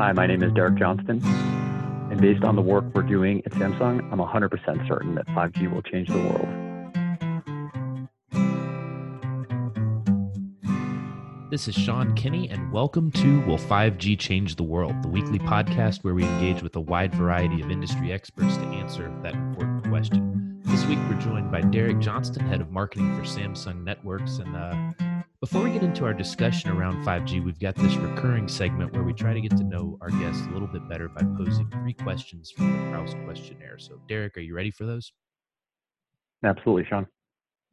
[0.00, 1.22] Hi, my name is Derek Johnston,
[2.10, 5.82] and based on the work we're doing at Samsung, I'm 100% certain that 5G will
[5.82, 6.48] change the world.
[11.50, 16.02] This is Sean Kinney, and welcome to Will 5G Change the World, the weekly podcast
[16.02, 20.62] where we engage with a wide variety of industry experts to answer that important question.
[20.64, 24.38] This week, we're joined by Derek Johnston, head of marketing for Samsung Networks.
[24.38, 25.09] And uh,
[25.40, 29.14] before we get into our discussion around 5G, we've got this recurring segment where we
[29.14, 32.50] try to get to know our guests a little bit better by posing three questions
[32.50, 33.78] from the Proust questionnaire.
[33.78, 35.12] So, Derek, are you ready for those?
[36.44, 37.06] Absolutely, Sean.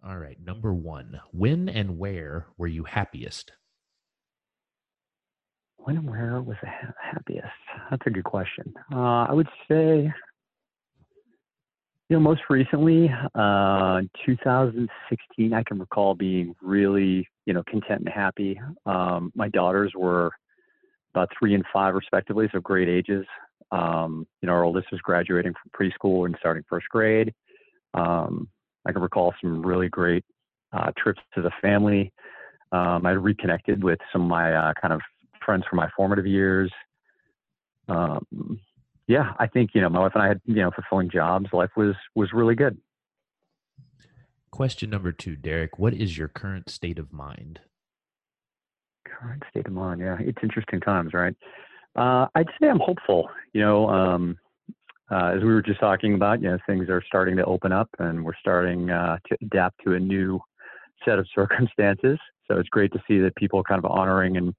[0.07, 0.37] All right.
[0.41, 3.51] Number one When and where were you happiest?
[5.75, 6.69] When and where was the
[7.01, 7.47] happiest?
[7.89, 8.73] That's a good question.
[8.93, 10.13] Uh, I would say
[12.09, 18.09] you know, most recently, uh, 2016, I can recall being really, you know, content and
[18.09, 18.59] happy.
[18.85, 20.31] Um, my daughters were
[21.13, 23.25] about three and five, respectively, so great ages.
[23.71, 27.33] Um, you know, our oldest was graduating from preschool and starting first grade.
[27.93, 28.47] Um,
[28.85, 30.23] I can recall some really great
[30.71, 32.13] uh, trips as a family.
[32.71, 35.01] Um, I reconnected with some of my uh, kind of
[35.45, 36.71] friends from my formative years.
[37.89, 38.59] Um,
[39.07, 41.47] yeah, I think you know my wife and I had you know fulfilling jobs.
[41.53, 42.77] Life was was really good.
[44.51, 45.79] Question number two, Derek.
[45.79, 47.59] What is your current state of mind?
[49.05, 50.01] Current state of mind.
[50.01, 51.35] Yeah, it's interesting times, right?
[51.95, 53.29] Uh, I'd say I'm hopeful.
[53.53, 54.37] You know, um,
[55.09, 57.89] uh, as we were just talking about, you know, things are starting to open up,
[57.99, 60.39] and we're starting uh, to adapt to a new
[61.05, 62.19] set of circumstances.
[62.49, 64.53] So it's great to see that people are kind of honoring and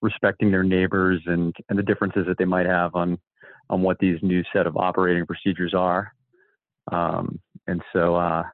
[0.00, 3.18] respecting their neighbors and and the differences that they might have on
[3.70, 6.12] on what these new set of operating procedures are.
[6.92, 8.44] Um, and so, uh,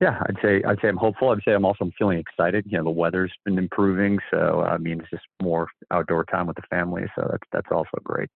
[0.00, 1.30] yeah, I'd say I'd say I'm hopeful.
[1.30, 2.64] I'd say I'm also feeling excited.
[2.68, 6.56] You know, the weather's been improving, so I mean, it's just more outdoor time with
[6.56, 7.02] the family.
[7.16, 8.28] So that's that's also great.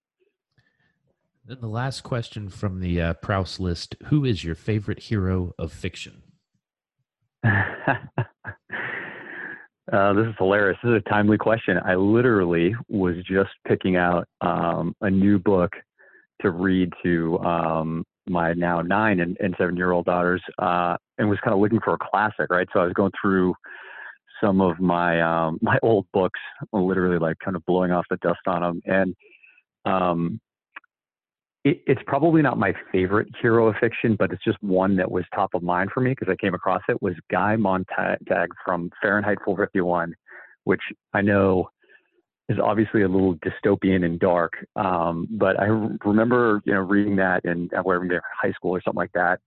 [1.44, 5.72] Then the last question from the uh, Proust list: Who is your favorite hero of
[5.72, 6.22] fiction?
[7.44, 7.72] uh,
[10.14, 10.78] this is hilarious.
[10.82, 11.78] This is a timely question.
[11.84, 15.72] I literally was just picking out um, a new book
[16.42, 21.28] to read to um, my now nine and, and seven year old daughters uh, and
[21.28, 22.68] was kind of looking for a classic, right?
[22.72, 23.54] So I was going through
[24.42, 26.40] some of my um, my old books,
[26.72, 29.14] literally like kind of blowing off the dust on them, and
[29.84, 30.40] um,
[31.64, 35.24] it, it's probably not my favorite hero of fiction, but it's just one that was
[35.34, 37.00] top of mind for me because I came across it.
[37.02, 40.14] Was Guy Montag from Fahrenheit 451,
[40.64, 40.80] which
[41.14, 41.68] I know
[42.52, 44.52] is obviously a little dystopian and dark.
[44.76, 45.66] Um, but I
[46.04, 49.40] remember, you know, reading that in uh, where high school or something like that,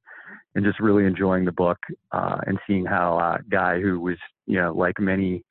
[0.56, 1.78] and just really enjoying the book
[2.12, 4.18] uh, and seeing how uh, guy who was,
[4.48, 5.44] you know, like many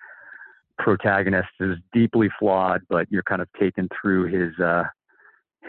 [0.78, 4.84] protagonists, is deeply flawed, but you're kind of taken through his uh,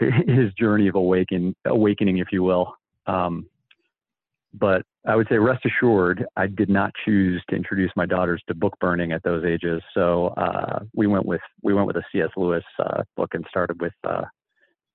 [0.26, 2.74] his journey of awaken awakening, if you will.
[3.06, 3.46] Um,
[4.52, 8.54] but I would say, rest assured, I did not choose to introduce my daughters to
[8.54, 9.80] book burning at those ages.
[9.94, 12.30] So uh, we went with we went with a C.S.
[12.36, 14.22] Lewis uh, book and started with uh,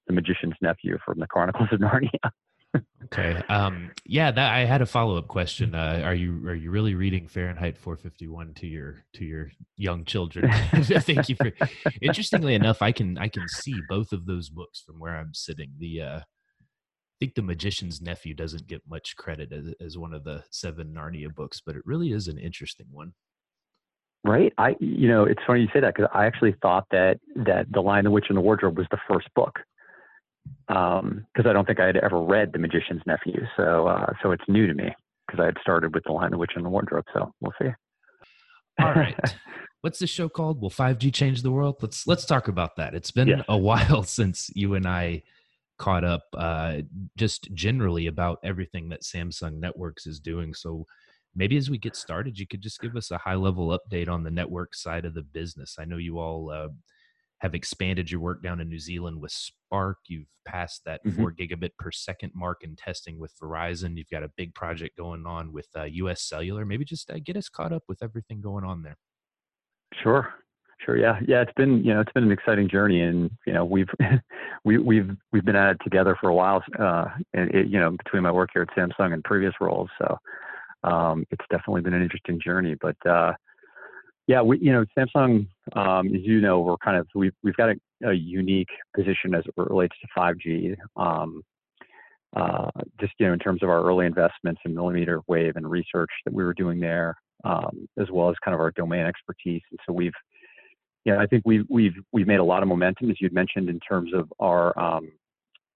[0.08, 2.32] the Magician's Nephew from the Chronicles of Narnia.
[3.06, 3.42] okay.
[3.48, 5.76] Um, yeah, that, I had a follow up question.
[5.76, 10.52] Uh, are you are you really reading Fahrenheit 451 to your to your young children?
[10.76, 11.52] Thank you for.
[12.02, 15.72] Interestingly enough, I can I can see both of those books from where I'm sitting.
[15.80, 16.20] The uh,
[17.22, 21.34] think the magician's nephew doesn't get much credit as, as one of the seven narnia
[21.34, 23.14] books but it really is an interesting one.
[24.24, 24.52] Right?
[24.58, 27.82] I you know it's funny you say that because i actually thought that that the
[27.82, 29.60] lion the witch and the wardrobe was the first book
[30.68, 34.32] um because i don't think i had ever read the magician's nephew so uh so
[34.32, 34.94] it's new to me
[35.26, 37.70] because i had started with the lion the witch and the wardrobe so we'll see.
[38.80, 39.36] All right.
[39.82, 40.62] What's the show called?
[40.62, 41.78] Will 5g change the world?
[41.82, 42.94] Let's let's talk about that.
[42.94, 43.46] It's been yes.
[43.48, 45.24] a while since you and i
[45.82, 46.78] caught up uh,
[47.18, 50.54] just generally about everything that Samsung Networks is doing.
[50.54, 50.86] So
[51.36, 54.24] maybe as we get started, you could just give us a high level update on
[54.24, 55.78] the network side of the business.
[55.80, 56.68] I know you all uh,
[57.40, 59.98] have expanded your work down in New Zealand with Spark.
[60.08, 61.20] You've passed that mm-hmm.
[61.20, 63.98] four gigabit per second mark in testing with Verizon.
[63.98, 66.64] You've got a big project going on with uh, US Cellular.
[66.64, 68.98] Maybe just uh, get us caught up with everything going on there.
[70.04, 70.32] Sure.
[70.84, 70.98] Sure.
[70.98, 71.20] Yeah.
[71.28, 71.42] Yeah.
[71.42, 73.90] It's been, you know, it's been an exciting journey and, you know, we've,
[74.64, 77.92] we, we've, we've been at it together for a while, uh, and it, you know,
[78.04, 79.90] between my work here at Samsung and previous roles.
[80.00, 80.18] So,
[80.84, 83.34] um, it's definitely been an interesting journey, but, uh,
[84.28, 87.70] yeah, we, you know, Samsung, um, as you know, we're kind of, we've, we've got
[87.70, 90.76] a, a unique position as it relates to 5G.
[90.96, 91.44] Um,
[92.36, 92.70] uh,
[93.00, 96.34] just, you know, in terms of our early investments in millimeter wave and research that
[96.34, 99.62] we were doing there, um, as well as kind of our domain expertise.
[99.70, 100.14] And so we've,
[101.06, 103.80] know, I think we've we've we've made a lot of momentum, as you'd mentioned, in
[103.80, 105.12] terms of our um,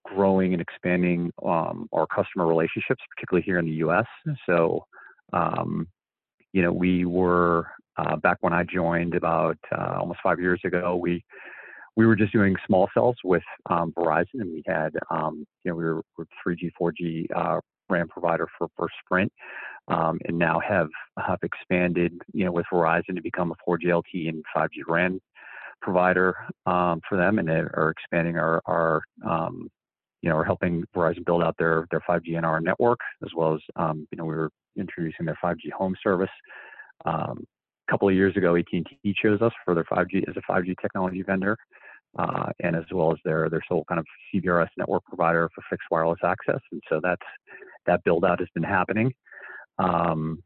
[0.03, 4.05] growing and expanding um, our customer relationships, particularly here in the U.S.
[4.45, 4.85] So,
[5.33, 5.87] um,
[6.53, 7.67] you know, we were
[7.97, 10.95] uh, back when I joined about uh, almost five years ago.
[10.95, 11.23] We
[11.95, 15.75] we were just doing small cells with um, Verizon, and we had um, you know
[15.75, 19.31] we were, were 3G, 4G uh, RAN provider for for Sprint,
[19.87, 20.89] um, and now have
[21.25, 25.19] have expanded you know with Verizon to become a 4G LTE and 5G RAN
[25.81, 26.35] provider
[26.65, 29.69] um, for them, and are expanding our our um,
[30.25, 33.61] you know, are helping Verizon build out their their 5G NR network, as well as
[33.75, 36.31] um, you know we were introducing their 5G home service.
[37.05, 37.45] Um,
[37.87, 41.21] a couple of years ago, AT&T chose us for their 5G as a 5G technology
[41.21, 41.55] vendor,
[42.17, 45.85] uh, and as well as their their sole kind of CBRS network provider for fixed
[45.91, 46.61] wireless access.
[46.71, 47.21] And so that's
[47.85, 49.13] that build out has been happening.
[49.77, 50.43] Um,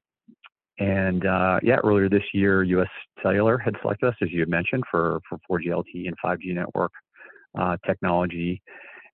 [0.80, 2.88] and uh, yeah, earlier this year, U.S.
[3.22, 6.92] Cellular had selected us, as you had mentioned, for for 4G LTE and 5G network
[7.58, 8.62] uh, technology.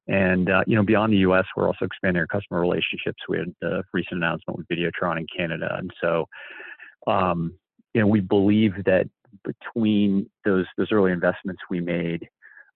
[0.07, 3.17] And uh, you know, beyond the U.S., we're also expanding our customer relationships.
[3.27, 6.27] We had the recent announcement with Videotron in Canada, and so
[7.07, 7.53] um,
[7.93, 9.07] you know, we believe that
[9.43, 12.27] between those those early investments we made,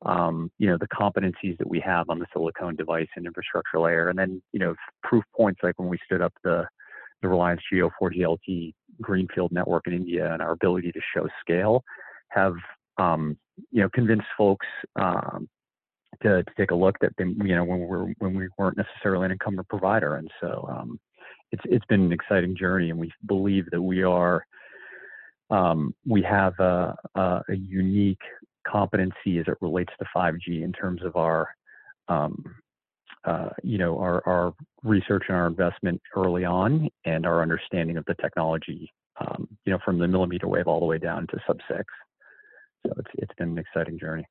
[0.05, 4.09] um, you know, the competencies that we have on the silicone device and infrastructure layer,
[4.09, 6.65] and then you know, proof points like when we stood up the
[7.21, 11.83] the Reliance Jio 4G LTE greenfield network in India and our ability to show scale
[12.29, 12.53] have
[12.97, 13.37] um,
[13.71, 15.47] you know convinced folks um,
[16.21, 18.77] to, to take a look that they, you know when we were when we weren't
[18.77, 20.99] necessarily an incumbent provider, and so um,
[21.51, 24.45] it's it's been an exciting journey, and we believe that we are
[25.49, 28.21] um, we have a, a, a, unique
[28.67, 31.49] competency as it relates to 5G in terms of our
[32.07, 32.43] um,
[33.25, 38.05] uh, you know our, our research and our investment early on, and our understanding of
[38.05, 41.57] the technology, um, you know, from the millimeter wave all the way down to sub
[41.69, 41.85] six.
[42.85, 44.25] So it's it's been an exciting journey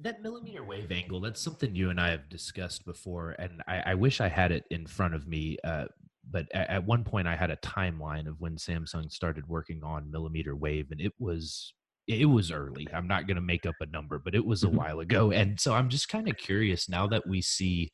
[0.00, 3.94] that millimeter wave angle that's something you and i have discussed before and i, I
[3.94, 5.86] wish i had it in front of me uh,
[6.30, 10.10] but at, at, one point i had a timeline of when samsung started working on
[10.10, 11.72] millimeter wave and it was
[12.06, 14.66] it was early i'm not going to make up a number but it was a
[14.66, 14.76] mm-hmm.
[14.76, 17.90] while ago and so i'm just kind of curious now that we see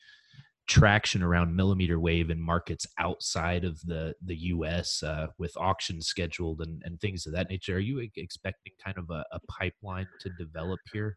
[0.66, 6.60] traction around millimeter wave in markets outside of the the us uh, with auctions scheduled
[6.60, 10.30] and, and things of that nature are you expecting kind of a, a pipeline to
[10.38, 11.16] develop here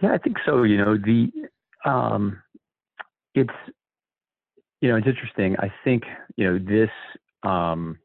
[0.00, 0.62] yeah, I think so.
[0.62, 1.30] You know, the
[1.84, 2.42] um,
[3.34, 3.50] it's
[4.80, 5.56] you know it's interesting.
[5.58, 6.04] I think
[6.36, 6.90] you know this
[7.42, 7.98] um,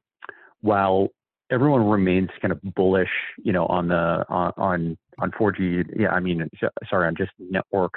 [0.62, 1.10] while
[1.50, 3.10] everyone remains kind of bullish,
[3.44, 6.00] you know, on the on on, on 4G.
[6.00, 6.50] Yeah, I mean,
[6.90, 7.94] sorry, on just network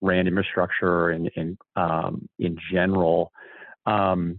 [0.00, 3.32] RAN infrastructure and in um, in general.
[3.86, 4.38] Um,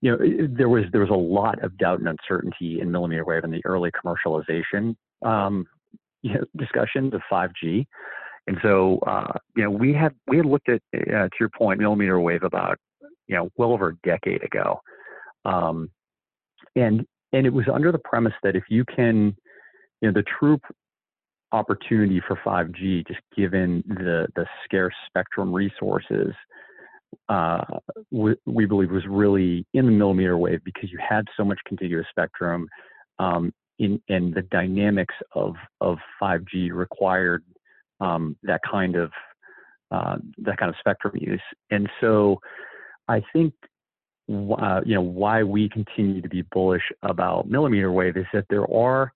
[0.00, 3.44] you know, there was there was a lot of doubt and uncertainty in millimeter wave
[3.44, 4.94] in the early commercialization
[5.24, 5.66] um,
[6.22, 7.86] you know, discussions of 5G.
[8.46, 11.80] And so, uh, you know, we had we had looked at, uh, to your point,
[11.80, 12.78] millimeter wave about,
[13.26, 14.80] you know, well over a decade ago,
[15.44, 15.90] um,
[16.74, 19.36] and and it was under the premise that if you can,
[20.00, 20.58] you know, the true
[21.52, 26.34] opportunity for 5G, just given the the scarce spectrum resources,
[27.28, 27.64] uh,
[28.10, 32.06] we, we, believe was really in the millimeter wave because you had so much contiguous
[32.10, 32.68] spectrum.
[33.18, 37.44] Um, in, in the dynamics of, of 5G required
[38.00, 39.10] um, that kind of
[39.90, 41.40] uh, that kind of spectrum use.
[41.70, 42.40] And so
[43.08, 43.54] I think
[44.30, 48.70] uh, you know why we continue to be bullish about millimeter wave is that there
[48.72, 49.12] are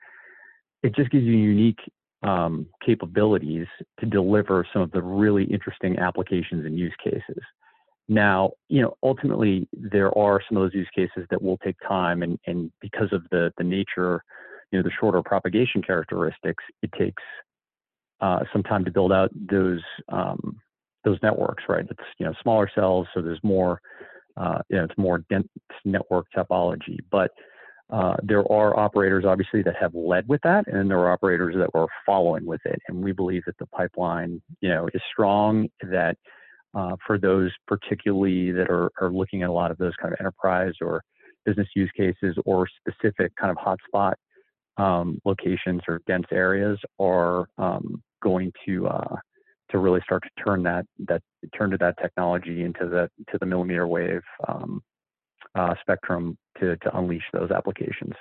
[0.83, 1.79] it just gives you unique
[2.23, 3.67] um, capabilities
[4.01, 7.43] to deliver some of the really interesting applications and use cases.
[8.09, 12.23] Now, you know, ultimately there are some of those use cases that will take time,
[12.23, 14.23] and, and because of the the nature
[14.71, 17.23] you know the shorter propagation characteristics, it takes
[18.21, 20.61] uh, some time to build out those um,
[21.05, 21.85] those networks, right?
[21.89, 23.81] It's you know smaller cells, so there's more
[24.37, 25.49] uh, you know it's more dense
[25.85, 26.99] network topology.
[27.11, 27.31] But
[27.91, 31.73] uh, there are operators obviously that have led with that, and there are operators that
[31.75, 32.81] were following with it.
[32.89, 35.69] And we believe that the pipeline, you know, is strong.
[35.83, 36.17] That
[36.75, 40.21] uh, for those particularly that are, are looking at a lot of those kind of
[40.21, 41.03] enterprise or
[41.45, 44.15] business use cases or specific kind of hotspot
[44.79, 49.17] um, locations or dense areas are um, going to uh,
[49.73, 51.23] to really start to turn that that
[51.57, 54.83] turn to that technology into the to the millimeter wave um,
[55.55, 58.15] uh, spectrum to to unleash those applications.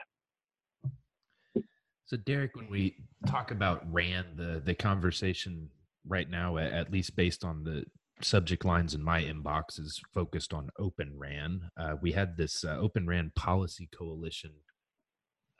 [2.05, 2.95] So, Derek, when we
[3.27, 5.69] talk about RAN, the the conversation
[6.07, 7.85] right now, at least based on the
[8.21, 11.69] subject lines in my inbox, is focused on Open RAN.
[11.77, 14.51] Uh, we had this uh, Open RAN policy coalition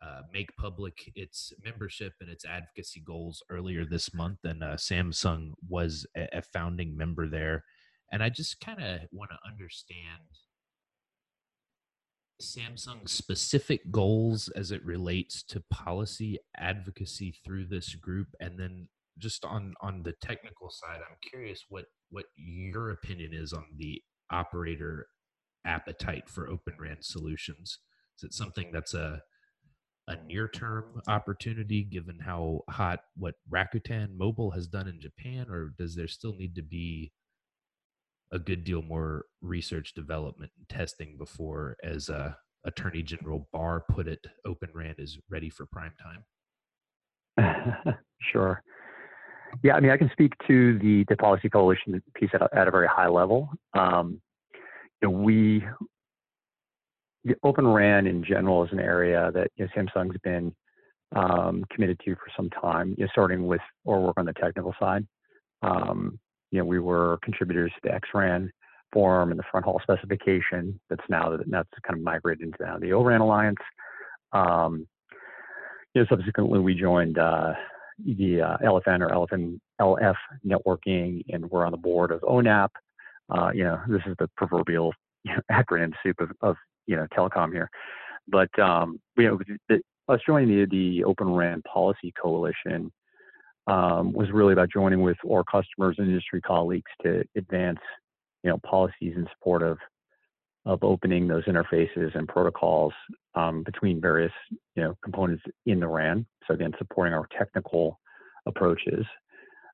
[0.06, 5.52] uh, make public its membership and its advocacy goals earlier this month, and uh, Samsung
[5.68, 7.64] was a, a founding member there.
[8.12, 10.20] And I just kind of want to understand
[12.42, 18.88] Samsung's specific goals as it relates to policy advocacy through this group, and then
[19.20, 24.02] just on on the technical side, I'm curious what what your opinion is on the
[24.32, 25.08] operator
[25.66, 27.80] appetite for Open RAN solutions.
[28.18, 29.22] Is it something that's a
[30.12, 35.74] a near term opportunity given how hot what Rakuten Mobile has done in Japan, or
[35.78, 37.12] does there still need to be
[38.32, 42.34] a good deal more research, development, and testing before, as uh,
[42.66, 45.94] Attorney General Barr put it, Open RAN is ready for prime
[47.38, 47.96] time?
[48.32, 48.62] sure.
[49.64, 52.68] Yeah, I mean, I can speak to the, the policy coalition piece at a, at
[52.68, 53.50] a very high level.
[53.78, 54.22] Um,
[55.02, 55.66] you know, we
[57.44, 60.54] Open RAN in general is an area that you know, Samsung's been
[61.16, 64.74] um, committed to for some time, you know, starting with our work on the technical
[64.80, 65.06] side.
[65.62, 66.20] Um,
[66.52, 68.50] you know, we were contributors to the XRAN
[68.92, 72.92] forum and the front haul specification that's now that's kind of migrated into now the
[72.92, 73.60] ORAN Alliance.
[74.34, 74.88] Um,
[75.94, 77.54] you know, subsequently we joined uh,
[78.06, 82.70] the uh, LFN or LFN LF networking, and we're on the board of ONAP.
[83.30, 86.56] Uh, you know, this is the proverbial you know, acronym soup of, of
[86.88, 87.70] you know telecom here.
[88.28, 92.92] But um, you know, the, us joining the, the Open RAN Policy Coalition
[93.68, 97.80] um, was really about joining with our customers and industry colleagues to advance,
[98.44, 99.78] you know, policies in support of
[100.66, 102.94] of opening those interfaces and protocols
[103.34, 104.32] um, between various,
[104.76, 106.26] you know, components in the RAN.
[106.48, 108.00] So again, supporting our technical
[108.46, 109.06] approaches.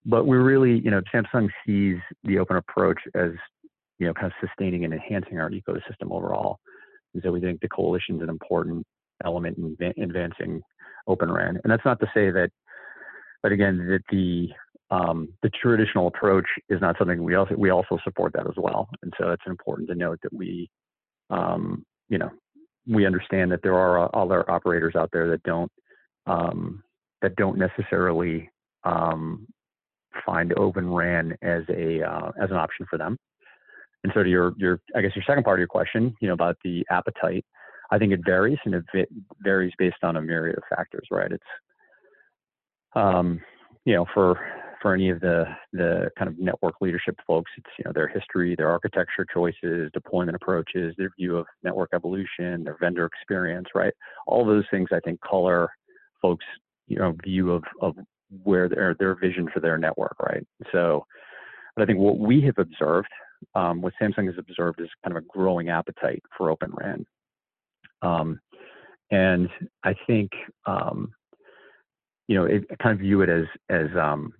[0.05, 3.31] But we really, you know, Samsung sees the open approach as,
[3.99, 6.59] you know, kind of sustaining and enhancing our ecosystem overall.
[7.13, 8.85] And so we think the coalition is an important
[9.23, 10.61] element in advancing
[11.07, 11.59] Open RAN.
[11.63, 12.49] And that's not to say that,
[13.41, 14.49] but again, that the
[14.89, 18.89] um, the traditional approach is not something we also we also support that as well.
[19.01, 20.69] And so it's important to note that we,
[21.29, 22.29] um, you know,
[22.87, 25.71] we understand that there are other operators out there that don't
[26.25, 26.83] um,
[27.21, 28.49] that don't necessarily
[28.83, 29.45] um,
[30.25, 33.17] find Open RAN as a uh, as an option for them.
[34.07, 36.33] And so to your, your, I guess your second part of your question, you know,
[36.33, 37.43] about the appetite,
[37.91, 39.09] I think it varies and it
[39.41, 41.29] varies based on a myriad of factors, right?
[41.29, 41.43] It's,
[42.95, 43.41] um,
[43.83, 44.39] you know, for,
[44.81, 48.55] for any of the, the kind of network leadership folks, it's, you know, their history,
[48.55, 53.93] their architecture choices, deployment approaches, their view of network evolution, their vendor experience, right?
[54.25, 55.67] All those things I think color
[56.21, 56.45] folks,
[56.87, 57.93] you know, view of, of
[58.43, 60.47] where their, their vision for their network, right?
[60.71, 61.05] So,
[61.75, 63.09] but I think what we have observed
[63.55, 67.05] um, what Samsung has observed is kind of a growing appetite for Open RAN.
[68.01, 68.39] Um,
[69.11, 69.49] and
[69.83, 70.31] I think,
[70.65, 71.13] um,
[72.27, 74.33] you know, it, kind of view it as, as um,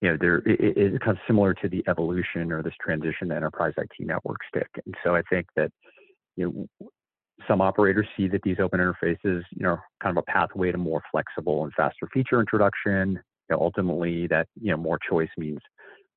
[0.00, 3.36] you know, there it, it's kind of similar to the evolution or this transition to
[3.36, 4.68] enterprise IT network stick.
[4.84, 5.70] And so I think that,
[6.36, 6.88] you know,
[7.46, 11.02] some operators see that these open interfaces, you know, kind of a pathway to more
[11.10, 13.18] flexible and faster feature introduction.
[13.50, 15.60] You know, ultimately, that you know more choice means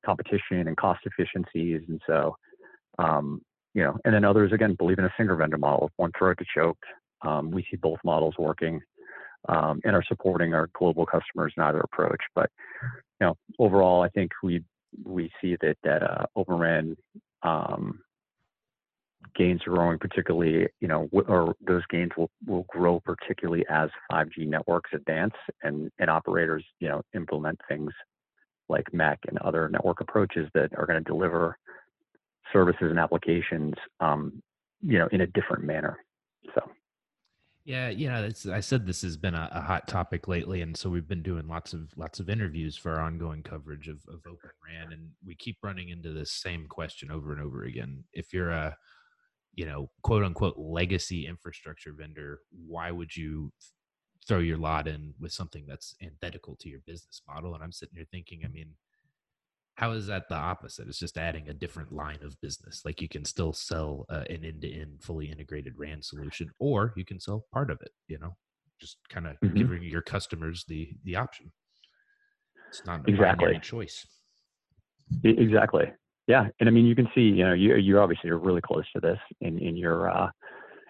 [0.04, 1.82] competition and cost efficiencies.
[1.88, 2.36] And so,
[2.98, 3.40] um,
[3.74, 6.44] you know, and then others again believe in a single vendor model, one throat to
[6.54, 6.78] choke.
[7.22, 8.80] Um, we see both models working
[9.48, 12.20] um, and are supporting our global customers in either approach.
[12.34, 12.50] But
[13.20, 14.62] you know, overall, I think we
[15.04, 16.96] we see that that uh, Open RAN
[17.42, 18.00] um,
[19.34, 24.46] gains are growing, particularly you know, or those gains will will grow particularly as 5G
[24.46, 27.92] networks advance and and operators you know implement things
[28.68, 31.58] like MEC and other network approaches that are going to deliver
[32.52, 34.42] services and applications, um,
[34.82, 35.98] you know, in a different manner.
[36.54, 36.62] So.
[37.64, 38.28] Yeah, yeah.
[38.52, 41.46] I said this has been a, a, hot topic lately, and so we've been doing
[41.46, 45.36] lots of lots of interviews for our ongoing coverage of, of Open RAN, and we
[45.36, 48.02] keep running into this same question over and over again.
[48.12, 48.76] If you're a,
[49.54, 53.52] you know, quote unquote legacy infrastructure vendor, why would you
[54.26, 57.54] throw your lot in with something that's antithetical to your business model.
[57.54, 58.70] And I'm sitting here thinking, I mean,
[59.74, 60.86] how is that the opposite?
[60.86, 62.82] It's just adding a different line of business.
[62.84, 67.18] Like you can still sell uh, an end-to-end fully integrated RAN solution, or you can
[67.18, 67.90] sell part of it.
[68.06, 68.36] You know,
[68.80, 69.56] just kind of mm-hmm.
[69.56, 71.50] giving your customers the the option.
[72.68, 74.06] It's not exactly choice.
[75.24, 75.92] Exactly.
[76.28, 78.84] Yeah, and I mean, you can see, you know, you you obviously are really close
[78.94, 80.30] to this in in your uh,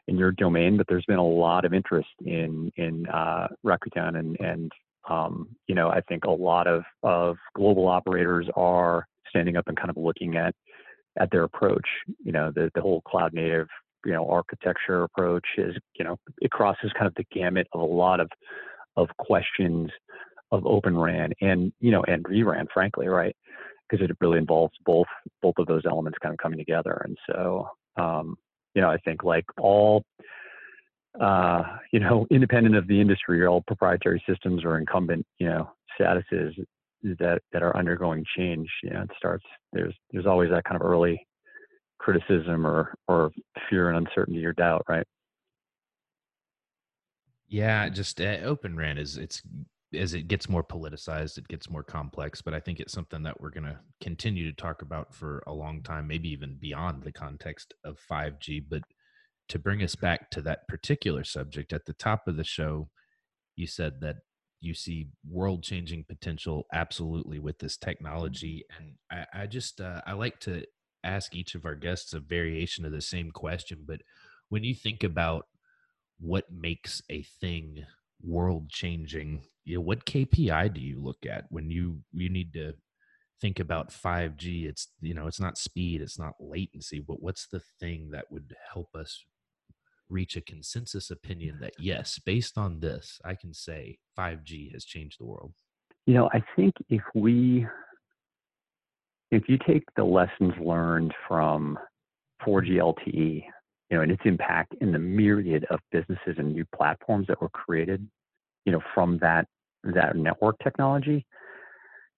[0.08, 4.36] in your domain, but there's been a lot of interest in in uh, Rakuten, and
[4.40, 4.72] and
[5.08, 9.76] um, you know I think a lot of of global operators are standing up and
[9.76, 10.54] kind of looking at
[11.18, 11.86] at their approach.
[12.22, 13.68] You know, the the whole cloud native
[14.04, 17.84] you know architecture approach is you know it crosses kind of the gamut of a
[17.84, 18.28] lot of
[18.96, 19.90] of questions
[20.50, 23.36] of Open RAN and you know and vRAN, frankly, right?
[23.88, 25.06] Because it really involves both
[25.40, 27.02] both of those elements kind of coming together.
[27.04, 28.36] And so um,
[28.74, 30.04] you know I think like all
[31.20, 31.62] uh,
[31.92, 36.52] you know independent of the industry, all proprietary systems or incumbent you know statuses
[37.02, 38.68] that that are undergoing change.
[38.82, 41.26] You know, it starts there's there's always that kind of early
[41.98, 43.30] criticism or or
[43.68, 45.06] fear and uncertainty or doubt, right?
[47.48, 49.42] Yeah, just uh, Open RAN is it's
[49.94, 52.40] as it gets more politicized, it gets more complex.
[52.42, 55.52] But I think it's something that we're going to continue to talk about for a
[55.52, 58.64] long time, maybe even beyond the context of 5G.
[58.68, 58.82] But
[59.48, 62.88] to bring us back to that particular subject at the top of the show,
[63.56, 64.16] you said that
[64.60, 68.64] you see world changing potential absolutely with this technology.
[68.78, 70.64] And I, I just, uh, I like to
[71.04, 73.84] ask each of our guests a variation of the same question.
[73.86, 74.02] But
[74.48, 75.46] when you think about
[76.20, 77.84] what makes a thing
[78.22, 82.74] world changing, you know, what KPI do you look at when you you need to
[83.40, 84.68] think about 5G?
[84.68, 88.54] It's you know, it's not speed, it's not latency, but what's the thing that would
[88.72, 89.24] help us
[90.08, 95.18] reach a consensus opinion that yes, based on this, I can say 5G has changed
[95.20, 95.54] the world?
[96.06, 97.66] You know, I think if we
[99.30, 101.78] if you take the lessons learned from
[102.46, 103.44] 4G LTE,
[103.92, 107.50] you know, and its impact in the myriad of businesses and new platforms that were
[107.50, 108.08] created,
[108.64, 109.46] you know, from that
[109.84, 111.26] that network technology,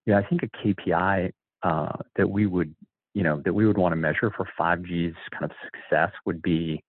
[0.07, 1.33] yeah, I think a KPI
[1.65, 2.73] uh, that we would,
[3.15, 6.81] you know, that we would want to measure for 5G's kind of success would be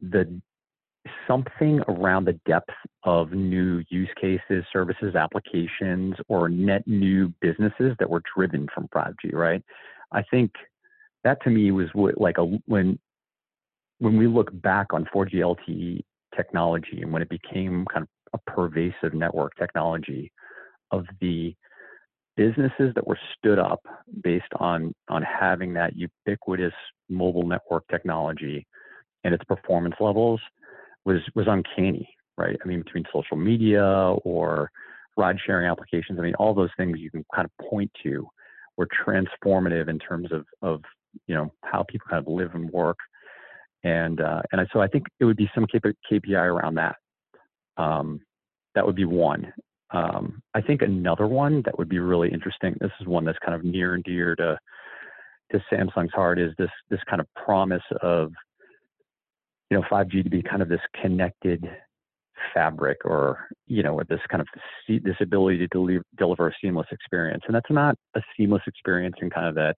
[0.00, 0.40] the
[1.28, 2.72] something around the depth
[3.04, 9.34] of new use cases, services, applications, or net new businesses that were driven from 5G,
[9.34, 9.62] right?
[10.12, 10.52] I think
[11.24, 12.98] that to me was what, like a when
[14.00, 16.00] when we look back on 4G LTE
[16.36, 18.08] technology and when it became kind of
[18.40, 20.32] a pervasive network technology
[20.90, 21.54] of the
[22.36, 23.80] businesses that were stood up
[24.22, 26.72] based on on having that ubiquitous
[27.08, 28.66] mobile network technology
[29.24, 30.40] and its performance levels
[31.04, 32.56] was was uncanny, right?
[32.64, 34.70] I mean, between social media or
[35.16, 38.26] ride sharing applications, I mean, all those things you can kind of point to
[38.76, 40.82] were transformative in terms of of
[41.26, 42.98] you know how people kind of live and work,
[43.84, 46.96] and uh, and so I think it would be some KPI around that.
[47.76, 48.20] Um,
[48.74, 49.52] that would be one.
[49.92, 52.76] Um, I think another one that would be really interesting.
[52.80, 54.58] This is one that's kind of near and dear to
[55.52, 56.38] to Samsung's heart.
[56.38, 58.32] Is this this kind of promise of
[59.70, 61.64] you know 5G to be kind of this connected
[62.54, 64.48] fabric or you know with this kind of
[64.88, 69.28] this ability to deliver, deliver a seamless experience and that's not a seamless experience in
[69.28, 69.76] kind of that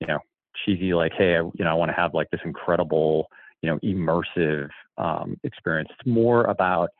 [0.00, 0.18] you know
[0.64, 3.28] cheesy like hey I, you know I want to have like this incredible
[3.62, 6.90] you know immersive um, experience it's more about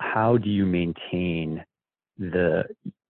[0.00, 1.64] how do you maintain
[2.18, 2.64] the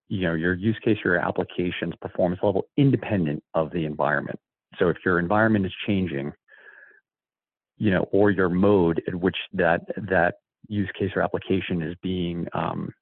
[0.09, 4.39] you know your use case your application's performance level independent of the environment
[4.79, 6.33] so if your environment is changing
[7.79, 10.35] you know, or your mode at which that that
[10.69, 12.93] use case or application is being um,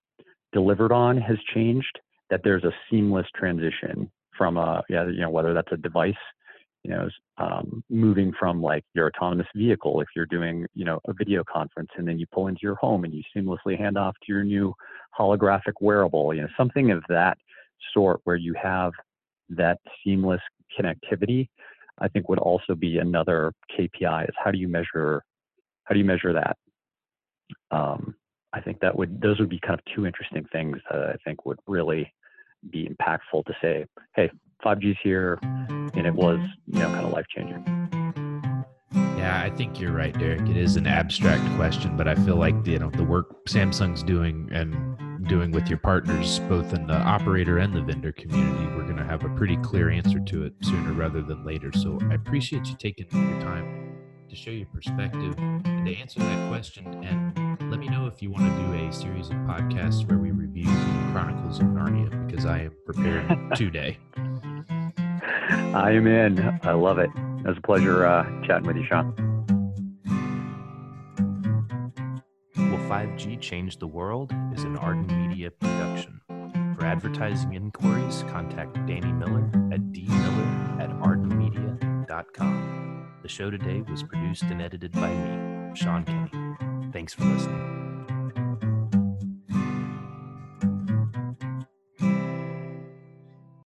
[0.53, 1.99] delivered on has changed.
[2.29, 6.15] That there's a seamless transition from a yeah, you know, whether that's a device,
[6.83, 11.13] you know, um, moving from like your autonomous vehicle if you're doing you know a
[11.13, 14.33] video conference and then you pull into your home and you seamlessly hand off to
[14.33, 14.75] your new
[15.19, 17.39] holographic wearable, you know, something of that
[17.93, 18.93] sort where you have
[19.49, 20.41] that seamless
[20.79, 21.49] connectivity
[21.99, 25.23] I think would also be another KPI is how do you measure
[25.85, 26.57] how do you measure that?
[27.71, 28.15] Um,
[28.53, 31.47] I think that would those would be kind of two interesting things that I think
[31.47, 32.13] would really
[32.71, 34.31] be impactful to say, hey,
[34.65, 37.65] 5G's here, and it was you know kind of life changing.
[39.19, 40.49] Yeah, I think you're right, Derek.
[40.49, 44.49] It is an abstract question, but I feel like you know the work Samsung's doing
[44.53, 44.97] and
[45.29, 49.05] doing with your partners, both in the operator and the vendor community, we're going to
[49.05, 51.73] have a pretty clear answer to it sooner rather than later.
[51.73, 53.96] So I appreciate you taking your time
[54.29, 56.87] to show your perspective and to answer that question.
[57.05, 60.31] And let me know if you want to do a series of podcasts where we
[60.31, 63.99] review the Chronicles of Narnia because I am prepared today.
[65.77, 66.59] I am in.
[66.63, 67.11] I love it.
[67.15, 69.15] It was a pleasure uh, chatting with you, Sean.
[72.57, 76.21] Will 5G Change the World is an Arden Media production.
[76.77, 82.96] For advertising inquiries, contact Danny Miller at dmiller at ardenmedia.com.
[83.27, 86.93] The show today was produced and edited by me, Sean Kinney.
[86.93, 87.86] Thanks for listening.